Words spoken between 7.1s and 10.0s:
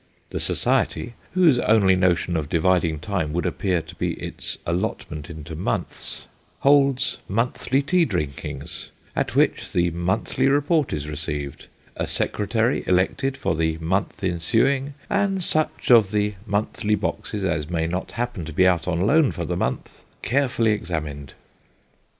monthly tea drinkings, at which the